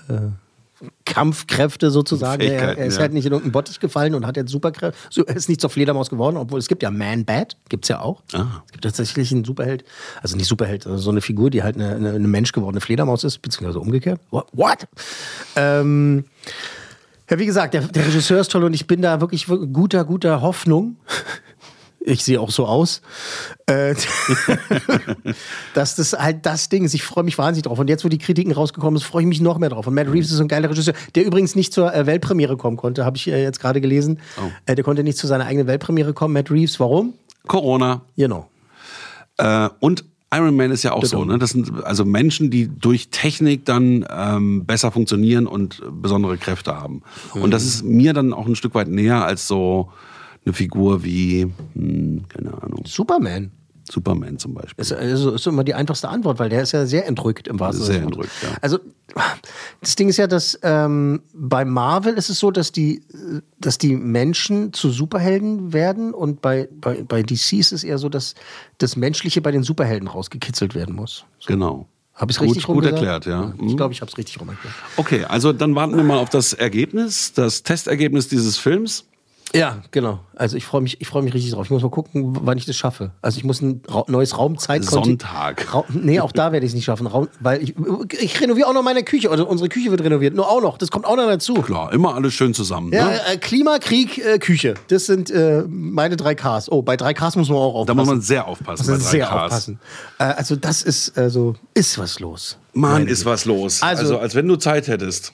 [1.04, 2.42] Kampfkräfte sozusagen.
[2.42, 3.02] Er, er ist ja.
[3.02, 4.98] halt nicht in irgendeinen Bottich gefallen und hat jetzt Superkräfte.
[5.10, 8.22] So, er ist nicht zur Fledermaus geworden, obwohl es gibt ja Man-Bat, gibt's ja auch.
[8.32, 8.62] Ah.
[8.66, 9.84] Es gibt tatsächlich einen Superheld,
[10.22, 13.24] also nicht Superheld, also so eine Figur, die halt eine, eine, eine Mensch gewordene Fledermaus
[13.24, 14.20] ist, beziehungsweise umgekehrt.
[14.30, 14.46] What?
[14.52, 14.86] What?
[15.56, 16.24] Ähm,
[17.30, 20.40] ja, wie gesagt, der, der Regisseur ist toll und ich bin da wirklich guter, guter
[20.40, 20.96] Hoffnung.
[22.08, 23.02] Ich sehe auch so aus.
[23.66, 23.94] Äh,
[25.74, 26.94] dass das halt das Ding ist.
[26.94, 27.78] Ich freue mich wahnsinnig drauf.
[27.78, 29.86] Und jetzt, wo die Kritiken rausgekommen sind, freue ich mich noch mehr drauf.
[29.86, 32.76] Und Matt Reeves ist so ein geiler Regisseur, der übrigens nicht zur äh, Weltpremiere kommen
[32.76, 34.20] konnte, habe ich äh, jetzt gerade gelesen.
[34.38, 34.50] Oh.
[34.66, 36.32] Äh, der konnte nicht zu seiner eigenen Weltpremiere kommen.
[36.32, 37.12] Matt Reeves, warum?
[37.46, 38.02] Corona.
[38.16, 38.48] Genau.
[39.36, 41.38] Äh, und Iron Man ist ja auch so, ne?
[41.38, 47.02] Das sind also Menschen, die durch Technik dann ähm, besser funktionieren und besondere Kräfte haben.
[47.32, 49.90] Und das ist mir dann auch ein Stück weit näher als so
[50.44, 52.82] eine Figur wie, hm, keine Ahnung.
[52.86, 53.50] Superman.
[53.90, 54.74] Superman zum Beispiel.
[54.76, 57.58] Das ist, also, ist immer die einfachste Antwort, weil der ist ja sehr entrückt im
[57.58, 58.18] wahrsten Sehr Sinne Wortes.
[58.42, 58.58] entrückt, ja.
[58.60, 58.78] Also
[59.80, 63.00] das Ding ist ja, dass ähm, bei Marvel ist es so, dass die,
[63.58, 68.10] dass die Menschen zu Superhelden werden und bei, bei, bei DC ist es eher so,
[68.10, 68.34] dass
[68.76, 71.24] das Menschliche bei den Superhelden rausgekitzelt werden muss.
[71.46, 71.86] Genau.
[72.12, 72.98] Habe ich es Gut- richtig gut rum gesagt?
[73.02, 73.54] erklärt, ja.
[73.56, 73.76] Ich Mhm.
[73.78, 74.74] glaube, ich habe es richtig rum erklärt.
[74.98, 79.06] Okay, also dann warten wir mal auf das Ergebnis, das Testergebnis dieses Films.
[79.54, 80.20] Ja, genau.
[80.36, 81.64] Also ich freue mich, ich freue mich richtig drauf.
[81.64, 83.12] Ich muss mal gucken, wann ich das schaffe.
[83.22, 85.72] Also ich muss ein Ra neues Raumzeit Sonntag.
[85.74, 87.74] Ra nee, auch da werde ich es nicht schaffen, Raum, weil ich,
[88.20, 89.30] ich renoviere auch noch meine Küche.
[89.30, 90.34] Oder unsere Küche wird renoviert.
[90.34, 90.76] Nur auch noch.
[90.76, 91.54] Das kommt auch noch dazu.
[91.54, 92.92] Klar, immer alles schön zusammen.
[92.92, 93.20] Ja, ne?
[93.32, 94.74] äh, Klima, Krieg, äh, Küche.
[94.88, 96.70] Das sind äh, meine drei Ks.
[96.70, 97.86] Oh, bei drei Ks muss man auch aufpassen.
[97.86, 99.32] Da muss man sehr aufpassen Also bei drei sehr Ks.
[99.32, 99.80] aufpassen.
[100.18, 102.58] Äh, also das ist also ist was los.
[102.74, 103.82] Mann, ist was los.
[103.82, 105.32] Also- Also, als wenn du Zeit hättest.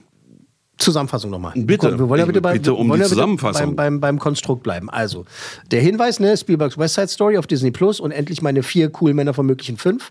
[0.76, 1.52] Zusammenfassung nochmal.
[1.54, 1.98] Bitte.
[1.98, 3.76] Wir wollen ja bitte, bei, Bitte um die ja Zusammenfassung.
[3.76, 4.90] Beim, beim, beim Konstrukt bleiben.
[4.90, 5.24] Also,
[5.70, 9.34] der Hinweis, ne, Spielbergs West Side Story auf Disney Plus und endlich meine vier Coolmänner
[9.34, 10.10] von möglichen fünf.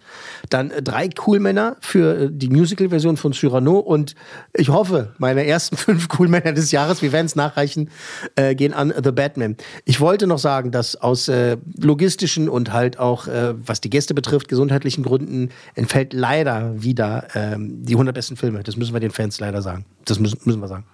[0.49, 4.15] Dann äh, drei Coolmänner für äh, die Musical-Version von Cyrano und
[4.54, 7.89] ich hoffe, meine ersten fünf Coolmänner des Jahres, wir werden es nachreichen,
[8.36, 9.58] äh, gehen an The Batman.
[9.84, 14.13] Ich wollte noch sagen, dass aus äh, logistischen und halt auch, äh, was die Gäste
[14.13, 18.63] betrifft, gesundheitlichen Gründen entfällt leider wieder ähm, die 100 besten Filme.
[18.63, 19.86] Das müssen wir den Fans leider sagen.
[20.06, 20.86] Das müssen, müssen wir sagen.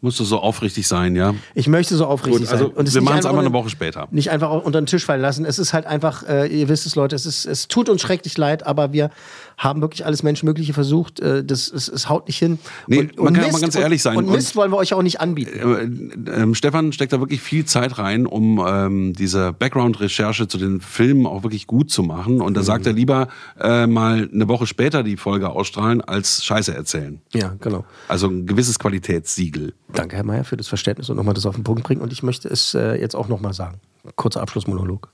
[0.00, 1.34] Musst du so aufrichtig sein, ja?
[1.54, 2.86] Ich möchte so aufrichtig Gut, also sein.
[2.86, 4.06] es wir machen es einfach eine Woche später.
[4.12, 5.44] Nicht einfach unter den Tisch fallen lassen.
[5.44, 8.38] Es ist halt einfach, äh, ihr wisst es, Leute, es, ist, es tut uns schrecklich
[8.38, 9.10] leid, aber wir
[9.58, 11.20] haben wirklich alles Menschenmögliche versucht.
[11.20, 12.58] Äh, das, es, es haut nicht hin.
[12.86, 14.16] Nee, man kann ja mal ganz ehrlich sein.
[14.16, 16.26] Und, und Und- Mist wollen wir euch auch nicht anbieten.
[16.26, 20.80] Äh, ähm, Stefan steckt da wirklich viel Zeit rein, um ähm, diese Background-Recherche zu den
[20.80, 22.36] Filmen auch wirklich gut zu machen.
[22.36, 22.42] Mhm.
[22.42, 23.28] Und da sagt er lieber
[23.60, 27.20] äh, mal eine Woche später die Folge ausstrahlen, als Scheiße erzählen.
[27.34, 27.84] Ja, genau.
[28.06, 29.74] Also ein gewisses Qualitätssiegel.
[29.92, 32.00] Danke, Herr Mayer, für das Verständnis und nochmal das auf den Punkt bringen.
[32.00, 33.80] Und ich möchte es äh, jetzt auch nochmal sagen.
[34.14, 35.10] Kurzer Abschlussmonolog.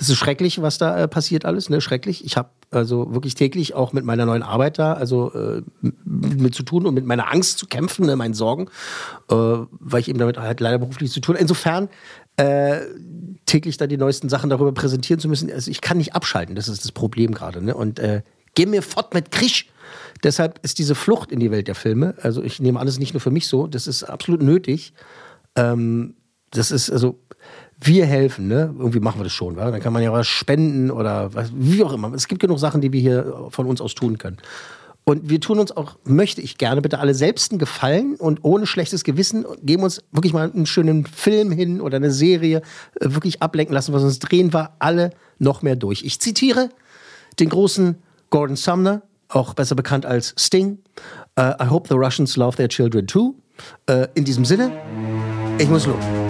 [0.00, 1.82] Es ist schrecklich, was da äh, passiert alles, ne?
[1.82, 2.24] Schrecklich.
[2.24, 6.62] Ich habe also wirklich täglich auch mit meiner neuen Arbeit da, also äh, mit zu
[6.62, 8.68] tun und mit meiner Angst zu kämpfen, ne, meinen Sorgen,
[9.28, 11.36] äh, weil ich eben damit halt leider beruflich zu tun.
[11.36, 11.90] Insofern
[12.36, 12.80] äh,
[13.44, 15.52] täglich da die neuesten Sachen darüber präsentieren zu müssen.
[15.52, 17.62] Also ich kann nicht abschalten, das ist das Problem gerade.
[17.62, 17.74] Ne?
[17.74, 18.22] Und äh,
[18.54, 19.68] geh mir fort mit Krisch.
[20.22, 23.20] Deshalb ist diese Flucht in die Welt der Filme, also ich nehme alles nicht nur
[23.20, 24.94] für mich so, das ist absolut nötig.
[25.56, 26.14] Ähm,
[26.50, 27.18] das ist also,
[27.82, 28.74] wir helfen, ne?
[28.78, 29.70] Irgendwie machen wir das schon, wa?
[29.70, 32.12] Dann kann man ja was spenden oder was, wie auch immer.
[32.14, 34.38] Es gibt genug Sachen, die wir hier von uns aus tun können.
[35.04, 38.66] Und wir tun uns auch, möchte ich gerne bitte alle selbst einen Gefallen und ohne
[38.66, 42.58] schlechtes Gewissen geben uns wirklich mal einen schönen Film hin oder eine Serie,
[43.00, 46.04] äh, wirklich ablenken lassen, was uns drehen wir alle noch mehr durch.
[46.04, 46.68] Ich zitiere
[47.40, 47.96] den großen
[48.28, 50.78] Gordon Sumner, auch besser bekannt als Sting.
[51.36, 53.34] Äh, I hope the Russians love their children too.
[53.86, 54.70] Äh, in diesem Sinne,
[55.58, 56.29] ich muss los.